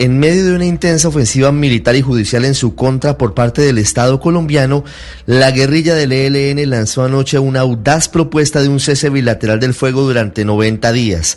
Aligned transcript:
En 0.00 0.20
medio 0.20 0.44
de 0.44 0.54
una 0.54 0.64
intensa 0.64 1.08
ofensiva 1.08 1.50
militar 1.50 1.96
y 1.96 2.02
judicial 2.02 2.44
en 2.44 2.54
su 2.54 2.76
contra 2.76 3.18
por 3.18 3.34
parte 3.34 3.62
del 3.62 3.78
Estado 3.78 4.20
colombiano, 4.20 4.84
la 5.26 5.50
guerrilla 5.50 5.96
del 5.96 6.12
ELN 6.12 6.70
lanzó 6.70 7.02
anoche 7.02 7.40
una 7.40 7.60
audaz 7.60 8.08
propuesta 8.08 8.62
de 8.62 8.68
un 8.68 8.78
cese 8.78 9.10
bilateral 9.10 9.58
del 9.58 9.74
fuego 9.74 10.02
durante 10.02 10.44
90 10.44 10.92
días. 10.92 11.36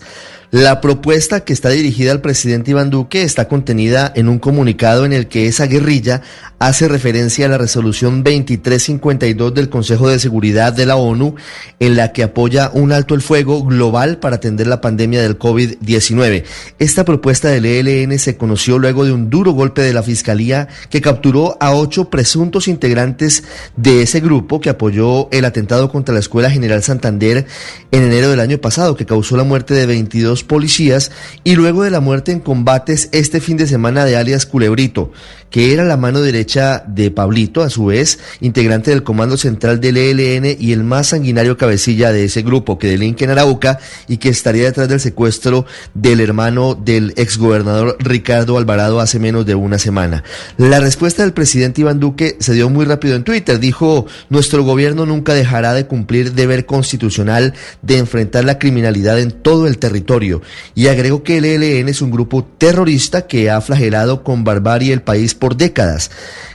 La 0.51 0.81
propuesta 0.81 1.45
que 1.45 1.53
está 1.53 1.69
dirigida 1.69 2.11
al 2.11 2.19
presidente 2.19 2.71
Iván 2.71 2.89
Duque 2.89 3.23
está 3.23 3.47
contenida 3.47 4.11
en 4.17 4.27
un 4.27 4.37
comunicado 4.37 5.05
en 5.05 5.13
el 5.13 5.29
que 5.29 5.47
esa 5.47 5.65
guerrilla 5.65 6.23
hace 6.59 6.89
referencia 6.89 7.45
a 7.45 7.49
la 7.49 7.57
resolución 7.57 8.21
2352 8.21 9.53
del 9.53 9.69
Consejo 9.69 10.09
de 10.09 10.19
Seguridad 10.19 10.73
de 10.73 10.85
la 10.85 10.97
ONU, 10.97 11.35
en 11.79 11.95
la 11.95 12.11
que 12.11 12.21
apoya 12.21 12.69
un 12.73 12.91
alto 12.91 13.15
el 13.15 13.21
fuego 13.21 13.63
global 13.63 14.19
para 14.19 14.35
atender 14.35 14.67
la 14.67 14.81
pandemia 14.81 15.21
del 15.21 15.39
COVID-19. 15.39 16.43
Esta 16.79 17.05
propuesta 17.05 17.47
del 17.47 17.65
ELN 17.65 18.19
se 18.19 18.35
conoció 18.35 18.77
luego 18.77 19.05
de 19.05 19.13
un 19.13 19.29
duro 19.29 19.53
golpe 19.53 19.81
de 19.81 19.93
la 19.93 20.03
Fiscalía 20.03 20.67
que 20.89 20.99
capturó 20.99 21.55
a 21.61 21.73
ocho 21.73 22.09
presuntos 22.09 22.67
integrantes 22.67 23.45
de 23.77 24.01
ese 24.01 24.19
grupo 24.19 24.59
que 24.59 24.69
apoyó 24.69 25.29
el 25.31 25.45
atentado 25.45 25.89
contra 25.89 26.13
la 26.13 26.19
Escuela 26.19 26.51
General 26.51 26.83
Santander 26.83 27.47
en 27.91 28.03
enero 28.03 28.29
del 28.29 28.41
año 28.41 28.57
pasado, 28.59 28.97
que 28.97 29.05
causó 29.05 29.37
la 29.37 29.45
muerte 29.45 29.73
de 29.73 29.85
22 29.85 30.40
policías 30.43 31.11
y 31.43 31.55
luego 31.55 31.83
de 31.83 31.91
la 31.91 31.99
muerte 31.99 32.31
en 32.31 32.39
combates 32.39 33.09
este 33.11 33.41
fin 33.41 33.57
de 33.57 33.67
semana 33.67 34.05
de 34.05 34.17
alias 34.17 34.45
Culebrito, 34.45 35.11
que 35.49 35.73
era 35.73 35.83
la 35.83 35.97
mano 35.97 36.21
derecha 36.21 36.83
de 36.87 37.11
Pablito, 37.11 37.61
a 37.61 37.69
su 37.69 37.85
vez 37.85 38.19
integrante 38.39 38.91
del 38.91 39.03
Comando 39.03 39.37
Central 39.37 39.79
del 39.81 39.97
ELN 39.97 40.57
y 40.59 40.71
el 40.71 40.83
más 40.83 41.07
sanguinario 41.07 41.57
cabecilla 41.57 42.11
de 42.11 42.23
ese 42.23 42.41
grupo 42.41 42.79
que 42.79 42.87
delinque 42.87 43.25
en 43.25 43.31
Arauca 43.31 43.79
y 44.07 44.17
que 44.17 44.29
estaría 44.29 44.63
detrás 44.63 44.87
del 44.87 44.99
secuestro 44.99 45.65
del 45.93 46.21
hermano 46.21 46.73
del 46.75 47.13
exgobernador 47.17 47.97
Ricardo 47.99 48.57
Alvarado 48.57 48.99
hace 48.99 49.19
menos 49.19 49.45
de 49.45 49.55
una 49.55 49.77
semana. 49.77 50.23
La 50.57 50.79
respuesta 50.79 51.23
del 51.23 51.33
presidente 51.33 51.81
Iván 51.81 51.99
Duque 51.99 52.37
se 52.39 52.53
dio 52.53 52.69
muy 52.69 52.85
rápido 52.85 53.15
en 53.15 53.23
Twitter. 53.23 53.59
Dijo, 53.59 54.05
nuestro 54.29 54.63
gobierno 54.63 55.05
nunca 55.05 55.33
dejará 55.33 55.73
de 55.73 55.85
cumplir 55.85 56.33
deber 56.33 56.65
constitucional 56.65 57.53
de 57.81 57.97
enfrentar 57.97 58.45
la 58.45 58.57
criminalidad 58.57 59.19
en 59.19 59.31
todo 59.31 59.67
el 59.67 59.77
territorio 59.77 60.30
y 60.75 60.87
agregó 60.87 61.23
que 61.23 61.39
el 61.39 61.45
ELN 61.45 61.89
es 61.89 62.01
un 62.01 62.11
grupo 62.11 62.45
terrorista 62.57 63.27
que 63.27 63.49
ha 63.49 63.59
flagelado 63.59 64.23
con 64.23 64.43
barbarie 64.43 64.93
el 64.93 65.01
país 65.01 65.35
por 65.35 65.57
décadas. 65.57 66.11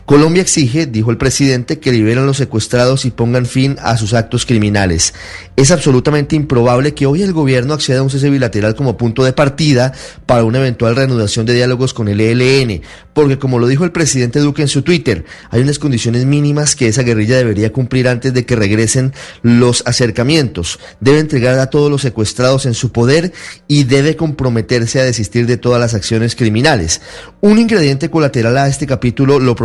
Colombia 0.07 0.41
exige, 0.41 0.87
dijo 0.87 1.11
el 1.11 1.17
presidente, 1.17 1.81
que 1.81 1.91
liberen 1.91 2.27
los 2.27 2.37
secuestrados 2.37 3.05
y 3.05 3.11
pongan 3.11 3.45
fin 3.45 3.77
a 3.83 3.97
sus 3.97 4.15
actos 4.15 4.47
criminales. 4.47 5.15
Es 5.57 5.73
absolutamente 5.73 6.37
improbable 6.37 6.95
que 6.95 7.07
hoy 7.07 7.23
el 7.23 7.33
gobierno 7.33 7.75
acceda 7.75 7.99
a 7.99 8.03
un 8.05 8.11
cese 8.11 8.31
bilateral 8.31 8.77
como 8.77 8.97
punto 8.97 9.25
de 9.25 9.33
partida 9.33 9.93
para 10.25 10.45
una 10.45 10.59
eventual 10.59 10.95
reanudación 10.95 11.45
de 11.45 11.55
diálogos 11.55 11.93
con 11.93 12.07
el 12.07 12.21
ELN, 12.21 12.83
porque 13.15 13.37
como 13.37 13.59
lo 13.59 13.67
dijo 13.67 13.83
el 13.83 13.91
presidente 13.91 14.39
Duque 14.39 14.63
en 14.63 14.69
su 14.69 14.83
Twitter, 14.83 15.25
hay 15.51 15.63
unas 15.63 15.81
condiciones 15.81 16.25
mínimas 16.25 16.77
que 16.77 16.87
esa 16.87 17.03
guerrilla 17.03 17.39
debería 17.39 17.73
cumplir 17.73 18.07
antes 18.07 18.33
de 18.33 18.47
que 18.47 18.55
regresen 18.55 19.13
los 19.43 19.83
acercamientos. 19.87 20.79
Debe 21.01 21.19
entregar 21.19 21.59
a 21.59 21.69
todos 21.69 21.91
los 21.91 22.03
secuestrados 22.03 22.65
en 22.67 22.75
su 22.75 22.93
poder 22.93 23.33
y 23.67 23.83
debe 23.85 24.15
comprometerse 24.15 25.01
a 25.01 25.05
desistir 25.05 25.47
de 25.47 25.57
todas 25.57 25.81
las 25.81 25.95
acciones 25.95 26.37
criminales. 26.37 27.01
Un 27.41 27.59
ingrediente 27.59 28.09
colateral 28.09 28.57
a 28.57 28.69
este 28.69 28.87
capítulo 28.87 29.41
lo 29.41 29.57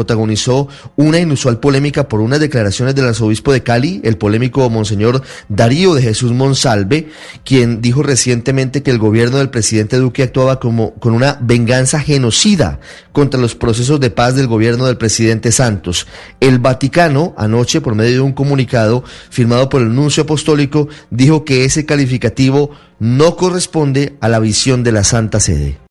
una 0.96 1.20
inusual 1.20 1.60
polémica 1.60 2.08
por 2.08 2.22
unas 2.22 2.40
declaraciones 2.40 2.96
del 2.96 3.08
arzobispo 3.08 3.52
de 3.54 3.64
Cali, 3.64 4.02
el 4.04 4.18
polémico 4.18 4.70
Monseñor 4.70 5.22
Darío 5.50 5.94
de 5.94 6.02
Jesús 6.02 6.32
Monsalve, 6.32 7.10
quien 7.44 7.82
dijo 7.82 8.04
recientemente 8.04 8.84
que 8.84 8.92
el 8.92 8.98
gobierno 8.98 9.38
del 9.38 9.50
presidente 9.50 9.98
Duque 9.98 10.24
actuaba 10.24 10.60
como 10.60 10.94
con 10.96 11.14
una 11.14 11.38
venganza 11.42 12.00
genocida 12.00 12.80
contra 13.12 13.40
los 13.40 13.56
procesos 13.56 14.00
de 14.00 14.10
paz 14.10 14.36
del 14.36 14.48
gobierno 14.48 14.86
del 14.86 14.98
presidente 14.98 15.52
Santos. 15.52 16.08
El 16.40 16.60
Vaticano, 16.60 17.34
anoche, 17.38 17.82
por 17.82 17.96
medio 17.96 18.14
de 18.14 18.22
un 18.22 18.34
comunicado 18.34 19.04
firmado 19.30 19.70
por 19.70 19.82
el 19.82 19.94
nuncio 19.94 20.24
apostólico, 20.24 20.88
dijo 21.10 21.46
que 21.46 21.66
ese 21.66 21.86
calificativo 21.86 22.72
no 23.00 23.36
corresponde 23.36 24.18
a 24.22 24.30
la 24.30 24.40
visión 24.40 24.84
de 24.84 24.92
la 24.92 25.04
Santa 25.04 25.40
Sede. 25.40 25.82